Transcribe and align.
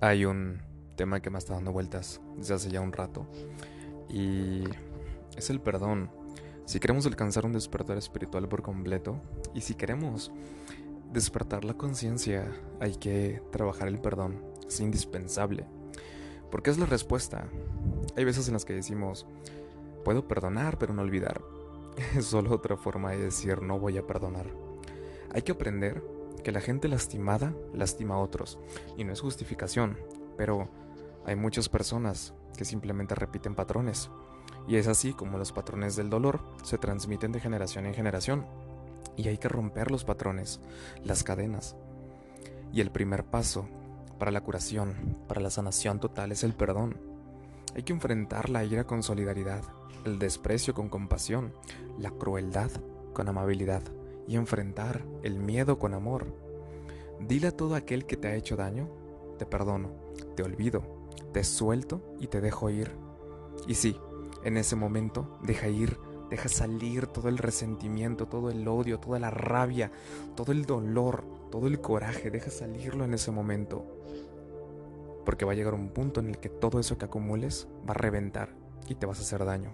hay 0.00 0.24
un 0.24 0.62
tema 0.96 1.20
que 1.20 1.30
me 1.30 1.38
está 1.38 1.54
dando 1.54 1.72
vueltas 1.72 2.20
desde 2.36 2.54
hace 2.54 2.70
ya 2.70 2.80
un 2.80 2.92
rato 2.92 3.26
y 4.08 4.64
es 5.36 5.50
el 5.50 5.60
perdón. 5.60 6.10
Si 6.64 6.78
queremos 6.80 7.06
alcanzar 7.06 7.46
un 7.46 7.52
despertar 7.52 7.98
espiritual 7.98 8.48
por 8.48 8.62
completo 8.62 9.20
y 9.54 9.60
si 9.60 9.74
queremos 9.74 10.32
despertar 11.12 11.64
la 11.64 11.74
conciencia, 11.74 12.50
hay 12.80 12.96
que 12.96 13.42
trabajar 13.50 13.88
el 13.88 14.00
perdón. 14.00 14.42
Es 14.66 14.80
indispensable. 14.80 15.66
Porque 16.50 16.70
es 16.70 16.78
la 16.78 16.86
respuesta. 16.86 17.48
Hay 18.16 18.24
veces 18.24 18.46
en 18.48 18.54
las 18.54 18.64
que 18.64 18.72
decimos, 18.72 19.26
puedo 20.04 20.26
perdonar 20.26 20.78
pero 20.78 20.94
no 20.94 21.02
olvidar. 21.02 21.42
Es 22.16 22.26
solo 22.26 22.54
otra 22.54 22.76
forma 22.76 23.10
de 23.10 23.18
decir 23.18 23.62
no 23.62 23.78
voy 23.78 23.98
a 23.98 24.06
perdonar. 24.06 24.46
Hay 25.32 25.42
que 25.42 25.52
aprender 25.52 26.02
que 26.42 26.52
la 26.52 26.60
gente 26.60 26.88
lastimada 26.88 27.54
lastima 27.72 28.14
a 28.14 28.18
otros. 28.18 28.58
Y 28.96 29.04
no 29.04 29.12
es 29.12 29.20
justificación, 29.20 29.98
pero 30.36 30.68
hay 31.26 31.36
muchas 31.36 31.68
personas 31.68 32.34
que 32.56 32.64
simplemente 32.64 33.14
repiten 33.14 33.54
patrones. 33.54 34.10
Y 34.68 34.76
es 34.76 34.86
así 34.86 35.12
como 35.12 35.38
los 35.38 35.52
patrones 35.52 35.96
del 35.96 36.10
dolor 36.10 36.40
se 36.62 36.78
transmiten 36.78 37.32
de 37.32 37.40
generación 37.40 37.86
en 37.86 37.94
generación. 37.94 38.46
Y 39.16 39.28
hay 39.28 39.38
que 39.38 39.48
romper 39.48 39.90
los 39.90 40.04
patrones, 40.04 40.60
las 41.02 41.24
cadenas. 41.24 41.76
Y 42.72 42.80
el 42.80 42.90
primer 42.90 43.24
paso 43.24 43.68
para 44.18 44.30
la 44.30 44.42
curación, 44.42 45.18
para 45.26 45.40
la 45.40 45.50
sanación 45.50 45.98
total 45.98 46.32
es 46.32 46.44
el 46.44 46.54
perdón. 46.54 46.98
Hay 47.74 47.82
que 47.82 47.92
enfrentar 47.92 48.50
la 48.50 48.64
ira 48.64 48.84
con 48.84 49.02
solidaridad, 49.02 49.62
el 50.04 50.18
desprecio 50.18 50.74
con 50.74 50.88
compasión, 50.88 51.52
la 51.98 52.10
crueldad 52.10 52.70
con 53.12 53.28
amabilidad 53.28 53.82
y 54.26 54.36
enfrentar 54.36 55.04
el 55.22 55.38
miedo 55.38 55.78
con 55.78 55.94
amor. 55.94 56.26
Dile 57.20 57.48
a 57.48 57.56
todo 57.56 57.74
aquel 57.74 58.06
que 58.06 58.16
te 58.16 58.28
ha 58.28 58.34
hecho 58.34 58.56
daño, 58.56 58.88
te 59.38 59.46
perdono, 59.46 59.90
te 60.36 60.42
olvido, 60.42 60.82
te 61.32 61.44
suelto 61.44 62.00
y 62.18 62.26
te 62.26 62.40
dejo 62.40 62.70
ir. 62.70 62.90
Y 63.66 63.74
sí, 63.74 63.96
en 64.44 64.56
ese 64.56 64.76
momento 64.76 65.38
deja 65.42 65.68
ir, 65.68 65.98
deja 66.30 66.48
salir 66.48 67.06
todo 67.06 67.28
el 67.28 67.38
resentimiento, 67.38 68.26
todo 68.26 68.50
el 68.50 68.66
odio, 68.66 68.98
toda 68.98 69.18
la 69.18 69.30
rabia, 69.30 69.90
todo 70.34 70.52
el 70.52 70.64
dolor, 70.64 71.24
todo 71.50 71.66
el 71.66 71.80
coraje, 71.80 72.30
deja 72.30 72.50
salirlo 72.50 73.04
en 73.04 73.14
ese 73.14 73.30
momento. 73.30 73.84
Porque 75.24 75.44
va 75.44 75.52
a 75.52 75.54
llegar 75.54 75.74
un 75.74 75.90
punto 75.90 76.20
en 76.20 76.28
el 76.28 76.38
que 76.38 76.48
todo 76.48 76.80
eso 76.80 76.96
que 76.96 77.04
acumules 77.04 77.68
va 77.86 77.92
a 77.92 77.98
reventar 77.98 78.54
y 78.88 78.94
te 78.94 79.06
vas 79.06 79.18
a 79.18 79.22
hacer 79.22 79.44
daño. 79.44 79.72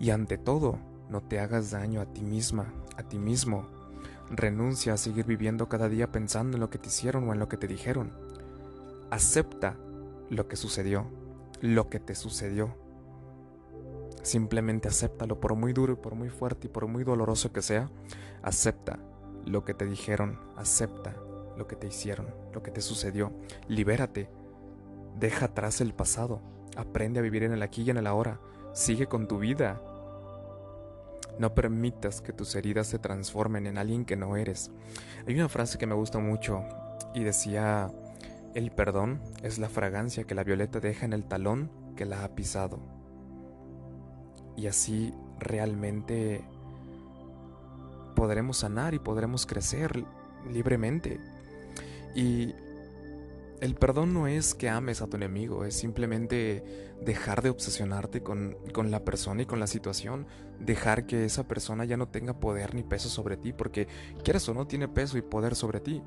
Y 0.00 0.10
ante 0.10 0.38
todo, 0.38 0.78
no 1.08 1.22
te 1.22 1.40
hagas 1.40 1.70
daño 1.70 2.00
a 2.00 2.06
ti 2.06 2.22
misma, 2.22 2.72
a 2.96 3.02
ti 3.02 3.18
mismo. 3.18 3.66
Renuncia 4.30 4.94
a 4.94 4.96
seguir 4.96 5.26
viviendo 5.26 5.68
cada 5.68 5.88
día 5.88 6.10
pensando 6.10 6.56
en 6.56 6.60
lo 6.60 6.70
que 6.70 6.78
te 6.78 6.88
hicieron 6.88 7.28
o 7.28 7.32
en 7.32 7.38
lo 7.38 7.48
que 7.48 7.56
te 7.56 7.68
dijeron. 7.68 8.12
Acepta 9.10 9.76
lo 10.30 10.48
que 10.48 10.56
sucedió, 10.56 11.06
lo 11.60 11.88
que 11.88 12.00
te 12.00 12.14
sucedió. 12.14 12.74
Simplemente 14.22 14.88
acéptalo 14.88 15.38
por 15.38 15.54
muy 15.54 15.74
duro 15.74 15.92
y 15.92 15.96
por 15.96 16.14
muy 16.14 16.30
fuerte 16.30 16.66
y 16.66 16.70
por 16.70 16.86
muy 16.86 17.04
doloroso 17.04 17.52
que 17.52 17.60
sea. 17.60 17.90
Acepta 18.42 18.98
lo 19.44 19.64
que 19.64 19.74
te 19.74 19.84
dijeron, 19.84 20.40
acepta 20.56 21.14
lo 21.58 21.66
que 21.66 21.76
te 21.76 21.86
hicieron, 21.86 22.26
lo 22.52 22.62
que 22.62 22.70
te 22.70 22.80
sucedió. 22.80 23.32
Libérate. 23.68 24.30
Deja 25.18 25.46
atrás 25.46 25.80
el 25.80 25.92
pasado. 25.92 26.40
Aprende 26.76 27.20
a 27.20 27.22
vivir 27.22 27.42
en 27.44 27.52
el 27.52 27.62
aquí 27.62 27.82
y 27.82 27.90
en 27.90 27.98
el 27.98 28.06
ahora. 28.06 28.40
Sigue 28.72 29.06
con 29.06 29.28
tu 29.28 29.38
vida. 29.38 29.80
No 31.38 31.54
permitas 31.54 32.20
que 32.20 32.32
tus 32.32 32.54
heridas 32.54 32.86
se 32.86 32.98
transformen 32.98 33.66
en 33.66 33.78
alguien 33.78 34.04
que 34.04 34.16
no 34.16 34.36
eres. 34.36 34.70
Hay 35.26 35.34
una 35.34 35.48
frase 35.48 35.78
que 35.78 35.86
me 35.86 35.94
gusta 35.94 36.18
mucho 36.18 36.64
y 37.14 37.24
decía, 37.24 37.90
el 38.54 38.70
perdón 38.70 39.20
es 39.42 39.58
la 39.58 39.68
fragancia 39.68 40.24
que 40.24 40.34
la 40.34 40.44
violeta 40.44 40.80
deja 40.80 41.04
en 41.04 41.12
el 41.12 41.24
talón 41.24 41.70
que 41.96 42.04
la 42.04 42.24
ha 42.24 42.34
pisado. 42.34 42.78
Y 44.56 44.68
así 44.68 45.12
realmente 45.40 46.44
podremos 48.14 48.58
sanar 48.58 48.94
y 48.94 49.00
podremos 49.00 49.46
crecer 49.46 50.04
libremente. 50.50 51.20
Y 52.14 52.54
el 53.64 53.76
perdón 53.76 54.12
no 54.12 54.26
es 54.26 54.54
que 54.54 54.68
ames 54.68 55.00
a 55.00 55.06
tu 55.06 55.16
enemigo, 55.16 55.64
es 55.64 55.74
simplemente 55.74 56.92
dejar 57.00 57.40
de 57.40 57.48
obsesionarte 57.48 58.22
con, 58.22 58.58
con, 58.74 58.90
la 58.90 59.06
persona 59.06 59.40
y 59.40 59.46
con 59.46 59.58
la 59.58 59.66
situación, 59.66 60.26
dejar 60.60 61.06
que 61.06 61.24
esa 61.24 61.48
persona 61.48 61.86
ya 61.86 61.96
no 61.96 62.06
tenga 62.08 62.38
poder 62.40 62.74
ni 62.74 62.82
peso 62.82 63.08
sobre 63.08 63.38
ti, 63.38 63.54
porque 63.54 63.88
quieras 64.22 64.46
o 64.50 64.54
no 64.54 64.66
tiene 64.66 64.86
peso 64.86 65.16
y 65.16 65.22
poder 65.22 65.54
sobre 65.54 65.80
ti, 65.80 66.02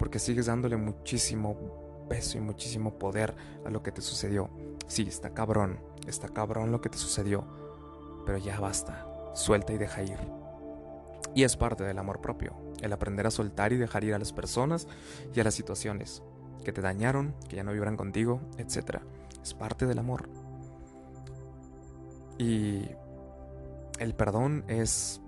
porque 0.00 0.18
sigues 0.18 0.46
dándole 0.46 0.76
muchísimo 0.76 2.06
peso 2.08 2.38
y 2.38 2.40
muchísimo 2.40 2.98
poder 2.98 3.36
a 3.64 3.70
lo 3.70 3.84
que 3.84 3.92
te 3.92 4.02
sucedió. 4.02 4.50
Sí, 4.88 5.06
está 5.06 5.32
cabrón, 5.32 5.78
está 6.08 6.28
cabrón 6.30 6.72
lo 6.72 6.80
que 6.80 6.88
te 6.88 6.98
sucedió, 6.98 7.46
pero 8.26 8.38
ya 8.38 8.58
basta, 8.58 9.06
suelta 9.32 9.72
y 9.72 9.78
deja 9.78 10.02
ir. 10.02 10.18
Y 11.36 11.44
es 11.44 11.56
parte 11.56 11.84
del 11.84 12.00
amor 12.00 12.20
propio, 12.20 12.56
el 12.82 12.92
aprender 12.92 13.28
a 13.28 13.30
soltar 13.30 13.72
y 13.72 13.76
dejar 13.76 14.02
ir 14.02 14.14
a 14.14 14.18
las 14.18 14.32
personas 14.32 14.88
y 15.32 15.38
a 15.38 15.44
las 15.44 15.54
situaciones 15.54 16.24
que 16.66 16.72
te 16.72 16.80
dañaron, 16.80 17.32
que 17.48 17.54
ya 17.54 17.62
no 17.62 17.70
vibran 17.70 17.96
contigo, 17.96 18.40
etc. 18.58 18.98
Es 19.40 19.54
parte 19.54 19.86
del 19.86 20.00
amor. 20.00 20.28
Y 22.38 22.90
el 24.00 24.16
perdón 24.16 24.64
es 24.66 25.20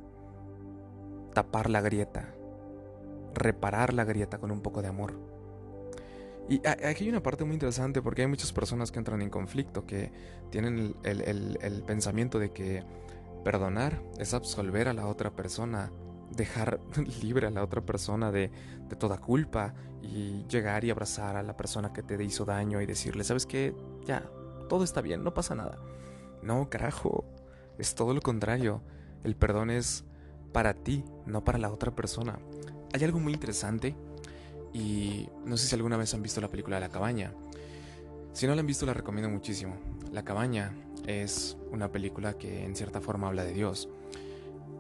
tapar 1.35 1.71
la 1.71 1.81
grieta, 1.81 2.35
reparar 3.35 3.95
la 3.95 4.03
grieta 4.03 4.39
con 4.39 4.51
un 4.51 4.63
poco 4.63 4.83
de 4.83 4.89
amor. 4.89 5.15
Y 6.49 6.67
aquí 6.67 7.05
hay 7.05 7.09
una 7.09 7.23
parte 7.23 7.45
muy 7.45 7.55
interesante 7.55 8.03
porque 8.03 8.23
hay 8.23 8.29
muchas 8.29 8.53
personas 8.53 8.91
que 8.91 8.99
entran 8.99 9.23
en 9.23 9.31
conflicto, 9.31 9.87
que 9.87 10.11
tienen 10.51 10.97
el, 11.05 11.85
pensamiento 11.87 12.41
de 12.41 12.51
que 12.51 12.83
perdonar 13.45 14.03
es 14.19 14.35
absolver 14.35 14.89
a 14.89 14.93
la 14.93 15.07
otra 15.07 15.31
persona 15.31 15.93
dejar 16.31 16.81
libre 17.23 17.47
a 17.47 17.51
la 17.51 17.63
otra 17.63 17.81
persona 17.81 18.31
de, 18.31 18.51
toda 18.99 19.19
culpa 19.19 19.75
y 20.03 20.47
llegar 20.47 20.85
y 20.85 20.91
abrazar 20.91 21.37
a 21.37 21.43
la 21.43 21.57
persona 21.57 21.93
que 21.93 22.03
te 22.03 22.23
hizo 22.25 22.45
daño 22.45 22.81
y 22.81 22.87
decirle, 22.87 23.23
¿sabes 23.23 23.45
qué? 23.45 23.75
Ya, 24.07 24.25
todo 24.69 24.85
está 24.85 25.03
bien, 25.03 25.23
no 25.23 25.35
pasa 25.35 25.55
nada. 25.55 25.79
No, 26.43 26.71
carajo, 26.71 27.25
es 27.79 27.95
todo 27.95 28.15
lo 28.15 28.21
contrario. 28.21 28.81
El 29.25 29.37
perdón 29.37 29.71
es 29.71 30.05
para 30.53 30.75
ti, 30.75 31.05
no 31.27 31.45
para 31.45 31.59
la 31.59 31.71
otra 31.71 31.95
persona. 31.95 32.39
Hay 32.95 33.05
algo 33.05 33.19
muy 33.19 33.35
interesante 33.35 33.95
y 34.73 35.29
no 35.45 35.57
sé 35.57 35.67
si 35.67 35.75
alguna 35.75 35.97
vez 35.97 36.15
han 36.15 36.23
visto 36.23 36.41
la 36.41 36.49
película 36.49 36.81
La 36.81 36.89
cabaña. 36.89 37.33
Si 38.33 38.47
no 38.47 38.55
la 38.55 38.61
han 38.61 38.67
visto 38.67 38.87
la 38.87 38.95
recomiendo 38.95 39.29
muchísimo. 39.29 39.77
La 40.13 40.25
cabaña 40.25 40.73
es 41.07 41.57
una 41.73 41.91
película 41.91 42.35
que 42.35 42.65
en 42.65 42.77
cierta 42.77 43.01
forma 43.01 43.29
habla 43.29 43.45
de 43.45 43.53
Dios. 43.53 43.89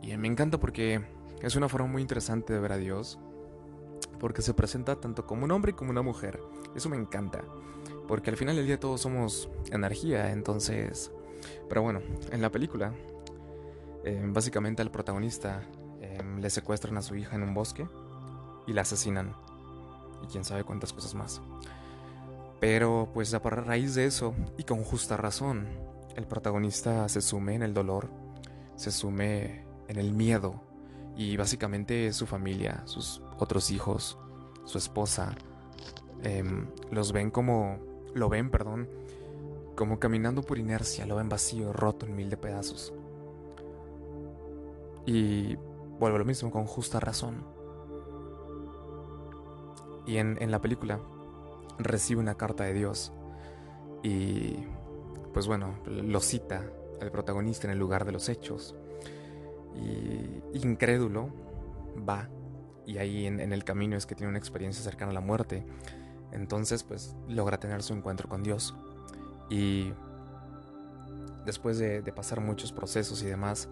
Y 0.02 0.16
me 0.16 0.28
encanta 0.28 0.58
porque 0.58 1.02
es 1.42 1.56
una 1.56 1.68
forma 1.68 1.88
muy 1.88 2.02
interesante 2.02 2.52
de 2.52 2.58
ver 2.58 2.72
a 2.72 2.76
Dios, 2.78 3.18
porque 4.18 4.42
se 4.42 4.54
presenta 4.54 4.96
tanto 4.96 5.26
como 5.26 5.44
un 5.44 5.50
hombre 5.50 5.74
como 5.74 5.90
una 5.90 6.02
mujer. 6.02 6.40
Eso 6.74 6.88
me 6.88 6.96
encanta, 6.96 7.44
porque 8.06 8.30
al 8.30 8.36
final 8.36 8.56
del 8.56 8.66
día 8.66 8.80
todos 8.80 9.00
somos 9.00 9.48
energía, 9.70 10.32
entonces... 10.32 11.12
Pero 11.68 11.82
bueno, 11.82 12.00
en 12.32 12.42
la 12.42 12.50
película, 12.50 12.92
eh, 14.04 14.22
básicamente 14.26 14.82
al 14.82 14.90
protagonista 14.90 15.62
eh, 16.00 16.18
le 16.40 16.50
secuestran 16.50 16.96
a 16.96 17.02
su 17.02 17.14
hija 17.14 17.36
en 17.36 17.42
un 17.42 17.54
bosque 17.54 17.86
y 18.66 18.72
la 18.72 18.82
asesinan. 18.82 19.34
Y 20.22 20.26
quién 20.26 20.44
sabe 20.44 20.64
cuántas 20.64 20.92
cosas 20.92 21.14
más. 21.14 21.40
Pero 22.58 23.08
pues 23.14 23.32
a 23.34 23.38
raíz 23.38 23.94
de 23.94 24.06
eso, 24.06 24.34
y 24.56 24.64
con 24.64 24.82
justa 24.82 25.16
razón, 25.16 25.68
el 26.16 26.26
protagonista 26.26 27.08
se 27.08 27.20
sume 27.20 27.54
en 27.54 27.62
el 27.62 27.72
dolor, 27.72 28.08
se 28.74 28.90
sume 28.90 29.64
en 29.86 29.96
el 29.96 30.12
miedo 30.12 30.67
y 31.18 31.36
básicamente 31.36 32.12
su 32.12 32.26
familia, 32.26 32.82
sus 32.86 33.20
otros 33.38 33.72
hijos, 33.72 34.16
su 34.64 34.78
esposa, 34.78 35.34
em, 36.22 36.68
los 36.92 37.10
ven 37.10 37.32
como, 37.32 37.80
lo 38.14 38.28
ven, 38.28 38.50
perdón, 38.50 38.88
como 39.74 39.98
caminando 39.98 40.42
por 40.42 40.58
inercia, 40.58 41.06
lo 41.06 41.16
ven 41.16 41.28
vacío, 41.28 41.72
roto 41.72 42.06
en 42.06 42.14
mil 42.14 42.30
de 42.30 42.36
pedazos. 42.36 42.94
Y 45.06 45.56
vuelve 45.98 46.20
lo 46.20 46.24
mismo 46.24 46.52
con 46.52 46.66
justa 46.66 47.00
razón. 47.00 47.44
Y 50.06 50.18
en, 50.18 50.40
en 50.40 50.52
la 50.52 50.60
película 50.60 51.00
recibe 51.78 52.20
una 52.20 52.36
carta 52.36 52.62
de 52.62 52.74
Dios 52.74 53.12
y 54.04 54.56
pues 55.32 55.48
bueno, 55.48 55.80
lo 55.84 56.20
cita 56.20 56.64
el 57.00 57.10
protagonista 57.10 57.66
en 57.66 57.72
el 57.72 57.78
lugar 57.78 58.04
de 58.04 58.12
los 58.12 58.28
hechos 58.28 58.76
y 59.74 60.42
incrédulo 60.52 61.30
va 62.08 62.28
y 62.88 62.96
ahí 62.96 63.26
en, 63.26 63.52
el 63.52 63.64
camino 63.64 63.98
es 63.98 64.06
que 64.06 64.14
tiene 64.14 64.30
una 64.30 64.38
experiencia 64.38 64.82
cercana 64.82 65.10
a 65.10 65.14
la 65.14 65.20
muerte. 65.20 65.62
Entonces 66.32 66.82
pues 66.82 67.14
logra 67.28 67.60
tener 67.60 67.82
su 67.82 67.92
encuentro 67.92 68.30
con 68.30 68.42
Dios. 68.42 68.74
Y 69.50 69.92
después 71.44 71.76
de, 71.76 72.00
de 72.00 72.12
pasar 72.14 72.40
muchos 72.40 72.72
procesos 72.72 73.22
y 73.22 73.26
demás, 73.26 73.68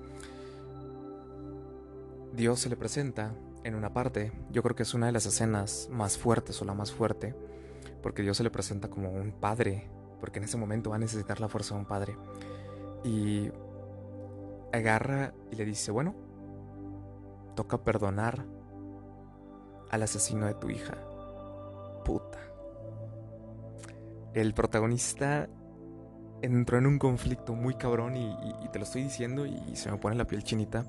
Dios 2.34 2.60
se 2.60 2.68
le 2.68 2.76
presenta 2.76 3.34
en 3.64 3.74
una 3.74 3.94
parte, 3.94 4.32
yo 4.50 4.62
creo 4.62 4.76
que 4.76 4.82
es 4.82 4.92
una 4.92 5.06
de 5.06 5.12
las 5.12 5.24
escenas 5.24 5.88
más 5.90 6.18
fuertes 6.18 6.60
o 6.60 6.66
la 6.66 6.74
más 6.74 6.92
fuerte, 6.92 7.34
porque 8.02 8.20
Dios 8.20 8.36
se 8.36 8.42
le 8.42 8.50
presenta 8.50 8.88
como 8.88 9.10
un 9.10 9.32
padre, 9.32 9.88
porque 10.20 10.40
en 10.40 10.44
ese 10.44 10.58
momento 10.58 10.90
va 10.90 10.96
a 10.96 10.98
necesitar 10.98 11.40
la 11.40 11.48
fuerza 11.48 11.74
de 11.74 11.80
un 11.80 11.86
padre. 11.86 12.16
Y 13.02 13.50
agarra 14.76 15.34
y 15.50 15.56
le 15.56 15.64
dice, 15.64 15.90
bueno, 15.90 16.14
toca 17.54 17.82
perdonar 17.82 18.46
al 19.90 20.02
asesino 20.02 20.46
de 20.46 20.54
tu 20.54 20.70
hija. 20.70 20.96
Puta. 22.04 22.38
El 24.34 24.54
protagonista 24.54 25.48
entró 26.42 26.78
en 26.78 26.86
un 26.86 26.98
conflicto 26.98 27.54
muy 27.54 27.74
cabrón 27.74 28.16
y, 28.16 28.36
te 28.72 28.78
lo 28.78 28.84
estoy 28.84 29.02
diciendo 29.02 29.46
y, 29.46 29.76
se 29.76 29.90
me 29.90 29.98
pone 29.98 30.16
la 30.16 30.26
piel 30.26 30.44
chinita. 30.44 30.84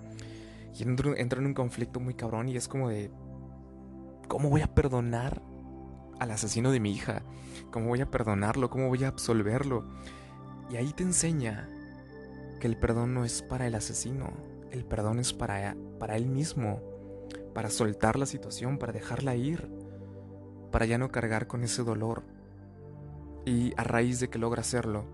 Y 0.76 0.84
entró, 0.84 1.16
entró 1.16 1.40
en 1.40 1.48
un 1.48 1.54
conflicto 1.54 2.00
muy 2.00 2.14
cabrón 2.14 2.50
y 2.50 2.58
es 2.58 2.68
como 2.68 2.90
de, 2.90 3.10
¿cómo 4.28 4.50
voy 4.50 4.62
a 4.62 4.68
perdonar 4.68 5.42
al 6.20 6.32
asesino 6.32 6.72
de 6.72 6.80
mi 6.80 6.92
hija? 6.92 7.24
¿Cómo 7.72 7.88
voy 7.88 8.02
a 8.02 8.12
perdonarlo? 8.12 8.70
¿Cómo 8.70 8.90
voy 8.90 9.04
a 9.04 9.08
absolverlo? 9.08 9.86
Y 10.70 10.76
ahí 10.76 10.92
te 10.94 11.04
enseña 11.04 11.70
que 12.60 12.68
el 12.68 12.78
perdón 12.78 13.14
no 13.14 13.26
es 13.26 13.42
para 13.42 13.68
el 13.68 13.76
asesino, 13.76 14.32
el 14.72 14.86
perdón 14.86 15.20
es 15.20 15.34
para, 15.34 15.76
para 16.00 16.18
él 16.18 16.28
mismo, 16.28 16.82
para 17.54 17.70
soltar 17.70 18.18
la 18.18 18.26
situación, 18.26 18.78
para 18.78 18.94
dejarla 18.94 19.36
ir, 19.36 19.70
para 20.72 20.86
ya 20.86 20.98
no 20.98 21.10
cargar 21.12 21.48
con 21.48 21.64
ese 21.64 21.84
dolor. 21.84 22.24
Y 23.46 23.74
a 23.78 23.84
raíz 23.84 24.20
de 24.20 24.30
que 24.30 24.40
logra 24.40 24.62
hacerlo, 24.62 25.06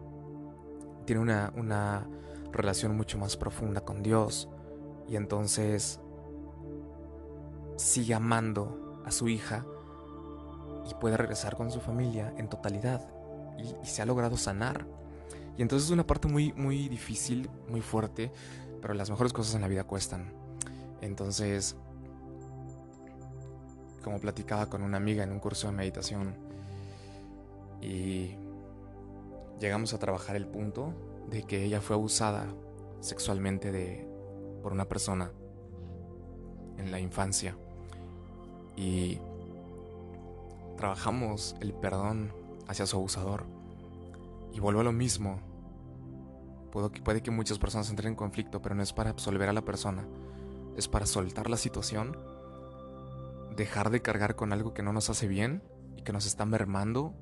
tiene 1.06 1.22
una, 1.22 1.54
una 1.56 2.08
relación 2.52 2.96
mucho 2.96 3.18
más 3.18 3.38
profunda 3.38 3.82
con 3.82 4.02
Dios 4.02 4.50
y 5.08 5.16
entonces 5.16 6.00
sigue 7.76 8.14
amando 8.14 9.02
a 9.06 9.12
su 9.12 9.28
hija 9.28 9.66
y 10.90 10.94
puede 10.96 11.18
regresar 11.18 11.56
con 11.56 11.72
su 11.72 11.80
familia 11.80 12.34
en 12.38 12.50
totalidad 12.50 13.08
y, 13.58 13.76
y 13.84 13.86
se 13.86 14.02
ha 14.02 14.06
logrado 14.06 14.38
sanar. 14.38 14.86
Y 15.58 15.62
entonces 15.62 15.88
es 15.88 15.92
una 15.92 16.06
parte 16.06 16.28
muy, 16.28 16.54
muy 16.54 16.90
difícil, 16.90 17.50
muy 17.70 17.82
fuerte, 17.82 18.32
pero 18.82 18.94
las 18.94 19.10
mejores 19.10 19.34
cosas 19.34 19.56
en 19.56 19.62
la 19.62 19.68
vida 19.68 19.84
cuestan. 19.84 20.34
Entonces, 21.02 21.76
como 24.04 24.20
platicaba 24.20 24.68
con 24.68 24.82
una 24.82 24.98
amiga 24.98 25.24
en 25.24 25.32
un 25.32 25.40
curso 25.40 25.68
de 25.68 25.74
meditación, 25.74 26.36
y 27.82 28.36
llegamos 29.60 29.94
a 29.94 30.00
trabajar 30.00 30.36
el 30.36 30.48
punto 30.48 30.94
de 31.30 31.44
que 31.44 31.64
ella 31.64 31.82
fue 31.82 31.96
abusada 31.96 32.48
sexualmente 33.02 33.72
de, 33.72 34.08
por 34.62 34.72
una 34.72 34.86
persona 34.86 35.32
en 36.78 36.92
la 36.92 37.00
infancia. 37.00 37.58
Y 38.76 39.20
trabajamos 40.78 41.56
el 41.60 41.74
perdón 41.74 42.34
hacia 42.68 42.86
su 42.86 42.96
abusador. 42.96 43.46
Y 44.54 44.60
vuelvo 44.60 44.82
a 44.82 44.84
lo 44.84 44.92
mismo. 44.92 45.40
puede 47.04 47.22
que 47.22 47.32
muchas 47.32 47.60
personas 47.60 47.90
entren 47.90 48.10
en 48.10 48.16
conflicto, 48.16 48.62
pero 48.62 48.76
no 48.76 48.84
es 48.84 48.94
para 48.94 49.10
absolver 49.10 49.50
a 49.50 49.54
la 49.54 49.66
persona. 49.66 50.08
Es 50.78 50.88
para 50.88 51.06
soltar 51.06 51.50
la 51.50 51.58
situación, 51.58 52.18
dejar 53.56 53.90
de 53.90 54.02
cargar 54.02 54.36
con 54.36 54.54
algo 54.54 54.74
que 54.74 54.84
no 54.84 54.94
nos 54.94 55.10
hace 55.10 55.28
bien 55.28 55.64
y 55.98 56.04
que 56.04 56.14
nos 56.14 56.26
está 56.26 56.46
mermando 56.46 57.14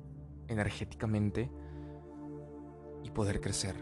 energéticamente 0.48 1.50
y 3.02 3.10
poder 3.10 3.40
crecer. 3.40 3.76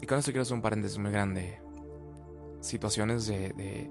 Y 0.00 0.06
con 0.06 0.18
esto 0.18 0.30
quiero 0.30 0.42
hacer 0.42 0.54
un 0.54 0.62
paréntesis 0.62 0.98
muy 0.98 1.10
grande. 1.10 1.60
Situaciones 2.60 3.26
de, 3.26 3.50
de 3.50 3.90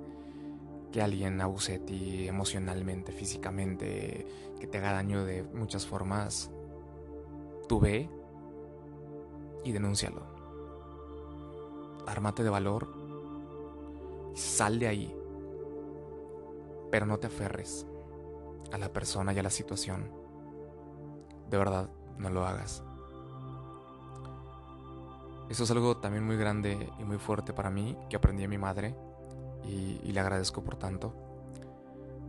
que 0.92 1.02
alguien 1.02 1.42
abuse 1.42 1.74
de 1.74 1.80
ti 1.80 2.28
emocionalmente, 2.28 3.12
físicamente, 3.12 4.26
que 4.60 4.68
te 4.68 4.78
haga 4.78 4.94
daño 4.94 5.26
de 5.26 5.44
muchas 5.44 5.86
formas, 5.86 6.52
Tú 7.68 7.80
ve 7.80 8.10
y 9.64 9.72
denúncialo. 9.72 10.22
Ármate 12.06 12.44
de 12.44 12.50
valor 12.50 12.88
y 14.36 14.38
sal 14.38 14.78
de 14.78 14.88
ahí. 14.88 15.16
Pero 16.92 17.08
no 17.08 17.18
te 17.18 17.28
aferres 17.28 17.88
a 18.72 18.78
la 18.78 18.94
persona 18.94 19.34
y 19.34 19.40
a 19.40 19.44
la 19.44 19.50
situación. 19.50 20.12
De 21.50 21.58
verdad, 21.58 21.90
no 22.18 22.30
lo 22.30 22.46
hagas. 22.46 22.84
Eso 25.50 25.64
es 25.64 25.72
algo 25.72 25.98
también 25.98 26.24
muy 26.24 26.38
grande 26.38 26.90
y 27.00 27.04
muy 27.04 27.18
fuerte 27.18 27.54
para 27.54 27.70
mí 27.70 27.98
que 28.10 28.16
aprendí 28.16 28.44
a 28.44 28.48
mi 28.48 28.58
madre 28.58 28.96
y, 29.64 30.12
le 30.12 30.20
agradezco 30.20 30.64
por 30.64 30.76
tanto. 30.76 31.14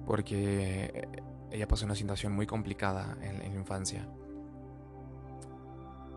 Porque 0.06 1.08
ella 1.50 1.68
pasó 1.68 1.84
una 1.84 1.94
situación 1.94 2.32
muy 2.32 2.46
complicada 2.46 3.16
en 3.20 3.38
la 3.38 3.46
infancia 3.46 4.08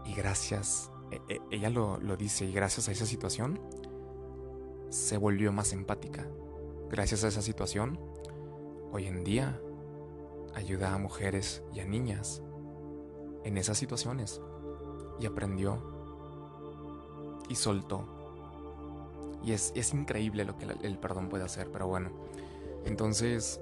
y 0.06 0.14
gracias, 0.14 0.92
e, 1.12 1.22
e, 1.34 1.42
ella 1.52 1.70
lo, 1.70 2.00
lo 2.00 2.18
dice, 2.18 2.46
y 2.46 2.52
gracias 2.52 2.90
a 2.90 2.92
esa 2.92 3.06
situación 3.06 3.60
se 4.90 5.18
volvió 5.18 5.52
más 5.52 5.74
empática. 5.74 6.28
Gracias 6.90 7.24
a 7.24 7.28
esa 7.28 7.42
situación, 7.42 8.00
hoy 8.92 9.06
en 9.06 9.24
día 9.24 9.62
ayuda 10.56 10.94
a 10.94 10.98
mujeres 10.98 11.64
y 11.74 11.80
a 11.80 11.86
niñas 11.86 12.42
en 13.44 13.58
esas 13.58 13.78
situaciones 13.78 14.42
y 15.20 15.26
aprendió 15.26 15.82
y 17.48 17.56
soltó. 17.56 18.08
Y 19.44 19.54
es, 19.54 19.72
es 19.76 19.94
increíble 19.94 20.44
lo 20.44 20.58
que 20.58 20.66
el 20.66 20.98
perdón 20.98 21.30
puede 21.30 21.44
hacer, 21.44 21.72
pero 21.72 21.88
bueno. 21.88 22.12
Entonces, 22.86 23.62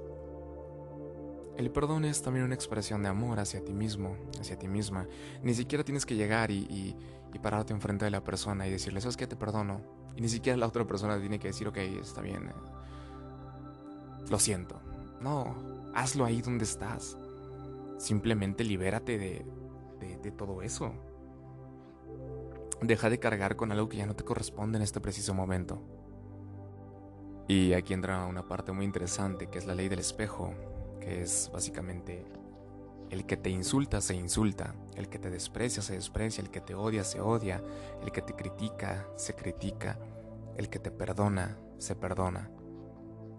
el 1.57 1.71
perdón 1.71 2.05
es 2.05 2.21
también 2.21 2.45
una 2.45 2.53
expresión 2.53 3.01
de 3.01 3.09
amor 3.09 3.39
hacia 3.39 3.65
ti 3.65 3.73
mismo, 3.73 4.15
hacia 4.39 4.59
ti 4.59 4.67
misma. 4.67 5.07
Ni 5.41 5.55
siquiera 5.55 5.83
tienes 5.83 6.05
que 6.05 6.15
llegar 6.15 6.51
y, 6.51 6.95
pararte 7.41 7.71
enfrente 7.71 8.03
de 8.03 8.09
la 8.09 8.23
persona 8.23 8.65
y 8.65 8.71
decirle, 8.71 8.99
¿sabes 8.99 9.15
qué? 9.15 9.27
Te 9.27 9.35
perdono. 9.35 9.79
Y 10.15 10.21
ni 10.21 10.27
siquiera 10.27 10.57
la 10.57 10.65
otra 10.65 10.85
persona 10.85 11.19
tiene 11.19 11.37
que 11.37 11.49
decir, 11.49 11.67
ok, 11.67 11.77
está 11.77 12.21
bien. 12.21 12.47
Eh, 12.47 12.53
lo 14.31 14.39
siento. 14.39 14.81
No, 15.21 15.55
hazlo 15.93 16.25
ahí 16.25 16.41
donde 16.41 16.63
estás. 16.63 17.15
Simplemente 17.99 18.63
libérate 18.63 19.19
de, 19.19 19.45
de 19.99 20.31
todo 20.31 20.63
eso. 20.63 20.93
Deja 22.81 23.07
de 23.11 23.19
cargar 23.19 23.55
con 23.55 23.71
algo 23.71 23.87
que 23.87 23.97
ya 23.97 24.07
no 24.07 24.15
te 24.15 24.23
corresponde 24.23 24.77
en 24.77 24.81
este 24.81 24.99
preciso 24.99 25.35
momento. 25.35 25.79
Y 27.47 27.73
aquí 27.73 27.93
entra 27.93 28.25
una 28.25 28.47
parte 28.47 28.71
muy 28.71 28.83
interesante, 28.83 29.47
que 29.47 29.59
es 29.59 29.67
la 29.67 29.75
ley 29.75 29.89
del 29.89 29.99
espejo 29.99 30.55
que 30.99 31.21
es 31.21 31.49
básicamente 31.53 32.25
el 33.09 33.25
que 33.25 33.37
te 33.37 33.49
insulta 33.49 34.01
se 34.01 34.15
insulta, 34.15 34.75
el 34.95 35.07
que 35.09 35.19
te 35.19 35.29
desprecia 35.29 35.81
se 35.81 35.93
desprecia, 35.93 36.41
el 36.41 36.49
que 36.49 36.61
te 36.61 36.75
odia 36.75 37.03
se 37.03 37.21
odia, 37.21 37.61
el 38.01 38.11
que 38.11 38.21
te 38.21 38.33
critica 38.33 39.07
se 39.15 39.33
critica, 39.33 39.97
el 40.57 40.69
que 40.69 40.79
te 40.79 40.91
perdona 40.91 41.57
se 41.77 41.95
perdona. 41.95 42.49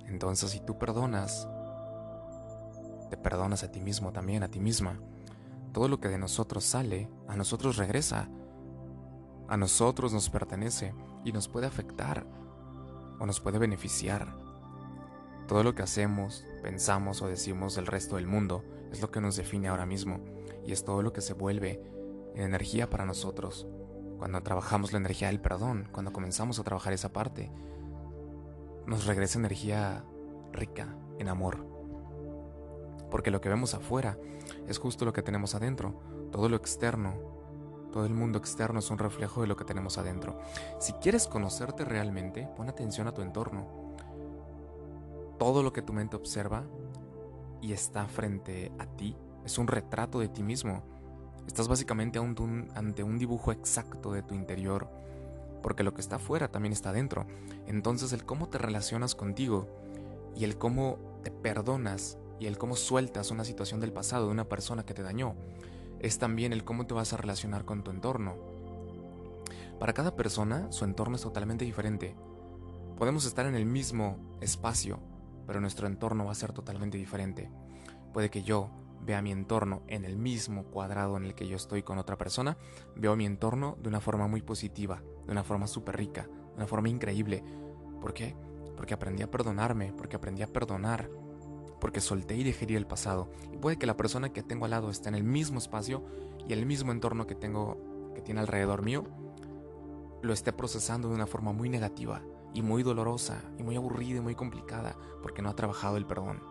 Entonces 0.06 0.50
si 0.52 0.60
tú 0.60 0.78
perdonas, 0.78 1.48
te 3.10 3.16
perdonas 3.16 3.62
a 3.62 3.70
ti 3.70 3.80
mismo 3.80 4.12
también, 4.12 4.42
a 4.42 4.48
ti 4.48 4.60
misma. 4.60 5.00
Todo 5.72 5.88
lo 5.88 6.00
que 6.00 6.08
de 6.08 6.18
nosotros 6.18 6.64
sale, 6.64 7.08
a 7.26 7.36
nosotros 7.36 7.76
regresa. 7.76 8.28
A 9.48 9.56
nosotros 9.56 10.12
nos 10.12 10.28
pertenece 10.28 10.94
y 11.24 11.32
nos 11.32 11.48
puede 11.48 11.66
afectar 11.66 12.26
o 13.18 13.26
nos 13.26 13.40
puede 13.40 13.58
beneficiar. 13.58 14.37
Todo 15.48 15.62
lo 15.62 15.74
que 15.74 15.82
hacemos, 15.82 16.44
pensamos 16.62 17.22
o 17.22 17.26
decimos 17.26 17.74
del 17.74 17.86
resto 17.86 18.16
del 18.16 18.26
mundo 18.26 18.62
es 18.92 19.00
lo 19.00 19.10
que 19.10 19.22
nos 19.22 19.34
define 19.34 19.68
ahora 19.68 19.86
mismo 19.86 20.20
y 20.62 20.72
es 20.72 20.84
todo 20.84 21.00
lo 21.00 21.14
que 21.14 21.22
se 21.22 21.32
vuelve 21.32 21.82
en 22.34 22.42
energía 22.42 22.90
para 22.90 23.06
nosotros. 23.06 23.66
Cuando 24.18 24.42
trabajamos 24.42 24.92
la 24.92 24.98
energía 24.98 25.28
del 25.28 25.40
perdón, 25.40 25.88
cuando 25.90 26.12
comenzamos 26.12 26.58
a 26.58 26.64
trabajar 26.64 26.92
esa 26.92 27.14
parte, 27.14 27.50
nos 28.84 29.06
regresa 29.06 29.38
energía 29.38 30.04
rica 30.52 30.94
en 31.18 31.30
amor. 31.30 31.64
Porque 33.10 33.30
lo 33.30 33.40
que 33.40 33.48
vemos 33.48 33.72
afuera 33.72 34.18
es 34.66 34.76
justo 34.76 35.06
lo 35.06 35.14
que 35.14 35.22
tenemos 35.22 35.54
adentro. 35.54 35.98
Todo 36.30 36.50
lo 36.50 36.56
externo, 36.56 37.14
todo 37.90 38.04
el 38.04 38.12
mundo 38.12 38.38
externo 38.38 38.80
es 38.80 38.90
un 38.90 38.98
reflejo 38.98 39.40
de 39.40 39.46
lo 39.46 39.56
que 39.56 39.64
tenemos 39.64 39.96
adentro. 39.96 40.38
Si 40.78 40.92
quieres 40.92 41.26
conocerte 41.26 41.86
realmente, 41.86 42.50
pon 42.54 42.68
atención 42.68 43.08
a 43.08 43.14
tu 43.14 43.22
entorno 43.22 43.87
todo 45.38 45.62
lo 45.62 45.72
que 45.72 45.82
tu 45.82 45.92
mente 45.92 46.16
observa 46.16 46.64
y 47.60 47.72
está 47.72 48.06
frente 48.06 48.72
a 48.78 48.86
ti 48.86 49.16
es 49.44 49.58
un 49.58 49.66
retrato 49.66 50.20
de 50.20 50.28
ti 50.28 50.42
mismo. 50.42 50.82
Estás 51.46 51.68
básicamente 51.68 52.18
ante 52.18 53.02
un 53.02 53.18
dibujo 53.18 53.52
exacto 53.52 54.12
de 54.12 54.22
tu 54.22 54.34
interior, 54.34 54.88
porque 55.62 55.82
lo 55.82 55.94
que 55.94 56.02
está 56.02 56.16
afuera 56.16 56.48
también 56.48 56.72
está 56.72 56.92
dentro. 56.92 57.26
Entonces 57.66 58.12
el 58.12 58.24
cómo 58.24 58.48
te 58.48 58.58
relacionas 58.58 59.14
contigo 59.14 59.66
y 60.36 60.44
el 60.44 60.58
cómo 60.58 60.98
te 61.22 61.30
perdonas 61.30 62.18
y 62.38 62.46
el 62.46 62.58
cómo 62.58 62.76
sueltas 62.76 63.30
una 63.30 63.44
situación 63.44 63.80
del 63.80 63.92
pasado 63.92 64.26
de 64.26 64.32
una 64.32 64.48
persona 64.48 64.84
que 64.84 64.94
te 64.94 65.02
dañó, 65.02 65.34
es 66.00 66.18
también 66.18 66.52
el 66.52 66.64
cómo 66.64 66.86
te 66.86 66.94
vas 66.94 67.12
a 67.12 67.16
relacionar 67.16 67.64
con 67.64 67.82
tu 67.82 67.90
entorno. 67.90 68.36
Para 69.80 69.94
cada 69.94 70.14
persona, 70.14 70.70
su 70.70 70.84
entorno 70.84 71.16
es 71.16 71.22
totalmente 71.22 71.64
diferente. 71.64 72.14
Podemos 72.98 73.24
estar 73.24 73.46
en 73.46 73.54
el 73.54 73.64
mismo 73.64 74.18
espacio, 74.40 75.00
pero 75.48 75.62
nuestro 75.62 75.86
entorno 75.86 76.26
va 76.26 76.32
a 76.32 76.34
ser 76.34 76.52
totalmente 76.52 76.98
diferente. 76.98 77.50
Puede 78.12 78.28
que 78.28 78.42
yo 78.42 78.68
vea 79.00 79.22
mi 79.22 79.32
entorno 79.32 79.80
en 79.86 80.04
el 80.04 80.18
mismo 80.18 80.64
cuadrado 80.64 81.16
en 81.16 81.24
el 81.24 81.34
que 81.34 81.48
yo 81.48 81.56
estoy 81.56 81.82
con 81.82 81.96
otra 81.96 82.18
persona, 82.18 82.58
veo 82.94 83.16
mi 83.16 83.24
entorno 83.24 83.78
de 83.80 83.88
una 83.88 84.02
forma 84.02 84.28
muy 84.28 84.42
positiva, 84.42 85.02
de 85.24 85.32
una 85.32 85.44
forma 85.44 85.66
súper 85.66 85.96
rica, 85.96 86.24
de 86.24 86.56
una 86.56 86.66
forma 86.66 86.90
increíble. 86.90 87.42
¿Por 87.98 88.12
qué? 88.12 88.36
Porque 88.76 88.92
aprendí 88.92 89.22
a 89.22 89.30
perdonarme, 89.30 89.94
porque 89.94 90.16
aprendí 90.16 90.42
a 90.42 90.52
perdonar, 90.52 91.08
porque 91.80 92.02
solté 92.02 92.36
y 92.36 92.44
dejé 92.44 92.66
el 92.76 92.86
pasado. 92.86 93.30
Y 93.50 93.56
puede 93.56 93.78
que 93.78 93.86
la 93.86 93.96
persona 93.96 94.34
que 94.34 94.42
tengo 94.42 94.66
al 94.66 94.72
lado 94.72 94.90
esté 94.90 95.08
en 95.08 95.14
el 95.14 95.24
mismo 95.24 95.56
espacio 95.56 96.04
y 96.46 96.52
el 96.52 96.66
mismo 96.66 96.92
entorno 96.92 97.26
que 97.26 97.34
tengo, 97.34 98.12
que 98.14 98.20
tiene 98.20 98.40
alrededor 98.40 98.82
mío, 98.82 99.04
lo 100.20 100.34
esté 100.34 100.52
procesando 100.52 101.08
de 101.08 101.14
una 101.14 101.26
forma 101.26 101.52
muy 101.52 101.70
negativa 101.70 102.20
y 102.54 102.62
muy 102.62 102.82
dolorosa 102.82 103.42
y 103.58 103.62
muy 103.62 103.76
aburrida 103.76 104.18
y 104.18 104.22
muy 104.22 104.34
complicada 104.34 104.96
porque 105.22 105.42
no 105.42 105.50
ha 105.50 105.56
trabajado 105.56 105.96
el 105.96 106.06
perdón, 106.06 106.42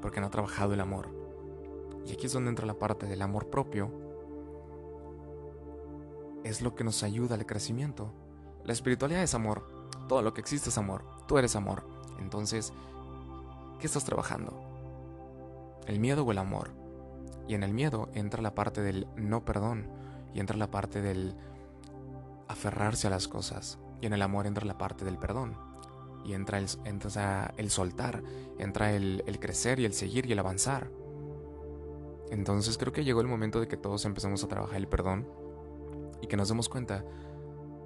porque 0.00 0.20
no 0.20 0.26
ha 0.26 0.30
trabajado 0.30 0.74
el 0.74 0.80
amor. 0.80 1.08
Y 2.06 2.12
aquí 2.12 2.26
es 2.26 2.32
donde 2.32 2.50
entra 2.50 2.66
la 2.66 2.78
parte 2.78 3.06
del 3.06 3.22
amor 3.22 3.50
propio. 3.50 3.90
Es 6.44 6.62
lo 6.62 6.74
que 6.74 6.84
nos 6.84 7.02
ayuda 7.02 7.34
al 7.34 7.46
crecimiento. 7.46 8.12
La 8.64 8.72
espiritualidad 8.72 9.22
es 9.22 9.34
amor. 9.34 9.68
Todo 10.08 10.22
lo 10.22 10.32
que 10.32 10.40
existe 10.40 10.70
es 10.70 10.78
amor. 10.78 11.04
Tú 11.26 11.38
eres 11.38 11.56
amor. 11.56 11.84
Entonces, 12.20 12.72
¿qué 13.80 13.86
estás 13.86 14.04
trabajando? 14.04 14.52
¿El 15.86 15.98
miedo 15.98 16.24
o 16.24 16.30
el 16.30 16.38
amor? 16.38 16.70
Y 17.48 17.54
en 17.54 17.64
el 17.64 17.74
miedo 17.74 18.08
entra 18.14 18.42
la 18.42 18.54
parte 18.54 18.82
del 18.82 19.08
no 19.16 19.44
perdón 19.44 19.88
y 20.34 20.40
entra 20.40 20.56
la 20.56 20.70
parte 20.70 21.00
del 21.00 21.36
aferrarse 22.48 23.08
a 23.08 23.10
las 23.10 23.26
cosas. 23.26 23.78
Y 24.00 24.06
en 24.06 24.12
el 24.12 24.22
amor 24.22 24.46
entra 24.46 24.64
la 24.66 24.78
parte 24.78 25.04
del 25.04 25.18
perdón. 25.18 25.56
Y 26.24 26.34
entra 26.34 26.58
el, 26.58 26.66
entra 26.84 27.54
el 27.56 27.70
soltar, 27.70 28.22
entra 28.58 28.92
el, 28.92 29.22
crecer 29.40 29.78
y 29.78 29.84
el 29.84 29.92
seguir 29.92 30.26
y 30.26 30.32
el 30.32 30.38
avanzar. 30.38 30.90
Entonces 32.30 32.76
creo 32.78 32.92
que 32.92 33.04
llegó 33.04 33.20
el 33.20 33.28
momento 33.28 33.60
de 33.60 33.68
que 33.68 33.76
todos 33.76 34.04
empecemos 34.04 34.42
a 34.42 34.48
trabajar 34.48 34.76
el 34.76 34.88
perdón 34.88 35.28
y 36.20 36.26
que 36.26 36.36
nos 36.36 36.48
demos 36.48 36.68
cuenta 36.68 37.04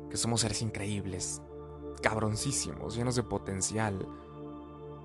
que 0.08 0.16
somos 0.16 0.40
seres 0.40 0.62
increíbles, 0.62 1.42
cabroncísimos, 2.02 2.96
llenos 2.96 3.16
de 3.16 3.22
potencial. 3.22 4.06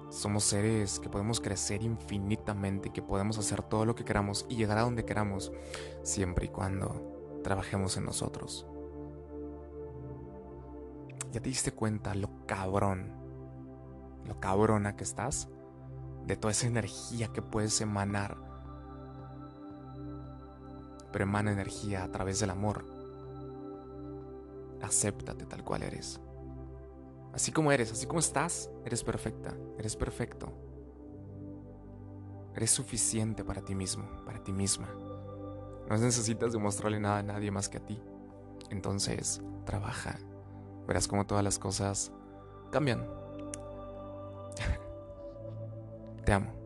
Somos 0.10 0.46
seres 0.46 1.00
que 1.00 1.10
podemos 1.10 1.42
crecer 1.42 1.84
infinitamente, 1.84 2.92
que 2.92 3.02
podemos 3.02 3.38
hacer 3.38 3.62
todo 3.64 3.86
lo 3.86 3.96
que 3.96 4.06
queramos 4.06 4.46
y 4.48 4.56
llegar 4.56 4.78
a 4.78 4.84
donde 4.84 5.04
queramos, 5.04 5.52
siempre 6.04 6.46
y 6.46 6.50
cuando 6.50 7.42
trabajemos 7.44 7.98
en 7.98 8.06
nosotros. 8.06 8.66
¿Ya 11.36 11.42
te 11.42 11.50
diste 11.50 11.74
cuenta 11.74 12.15
lo 12.15 12.30
cabrón, 12.46 13.12
lo 14.24 14.39
cabrona 14.39 14.96
que 14.96 15.04
estás? 15.04 15.50
De 16.25 16.38
toda 16.38 16.54
esa 16.54 16.65
energía 16.65 17.27
que 17.34 17.42
puedes 17.42 17.82
emanar. 17.82 18.38
Pero 21.12 21.24
emana 21.24 21.51
energía 21.51 22.06
a 22.06 22.10
través 22.10 22.39
del 22.39 22.51
amor. 22.51 22.86
Acéptate 24.82 25.46
tal 25.46 25.65
cual 25.65 25.84
eres. 25.84 26.22
Así 27.34 27.51
como 27.51 27.74
eres, 27.74 27.92
así 27.92 28.08
como 28.08 28.20
estás, 28.20 28.72
eres 28.86 29.04
perfecta, 29.04 29.54
eres 29.77 29.98
perfecto. 29.98 30.54
Eres 32.56 32.72
suficiente 32.72 33.44
para 33.44 33.62
ti 33.62 33.75
mismo, 33.75 34.06
para 34.24 34.42
ti 34.42 34.54
misma. 34.54 34.88
No 35.89 35.98
necesitas 35.98 36.54
demostrarle 36.54 37.01
nada 37.01 37.18
a 37.18 37.24
nadie 37.24 37.51
más 37.51 37.68
que 37.68 37.80
a 37.80 37.86
ti. 37.86 38.01
Entonces, 38.70 39.42
trabaja 39.65 40.18
verás 40.88 41.08
cómo 41.08 41.25
todas 41.25 41.44
las 41.44 41.60
cosas 41.60 42.12
cambian. 42.72 43.08
Te 46.25 46.34
amo. 46.34 46.64